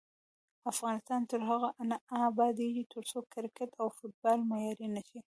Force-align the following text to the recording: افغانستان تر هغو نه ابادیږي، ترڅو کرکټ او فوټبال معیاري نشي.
افغانستان 0.71 1.21
تر 1.31 1.39
هغو 1.49 1.69
نه 1.89 1.97
ابادیږي، 2.29 2.83
ترڅو 2.93 3.19
کرکټ 3.33 3.69
او 3.81 3.87
فوټبال 3.97 4.39
معیاري 4.49 4.87
نشي. 4.95 5.19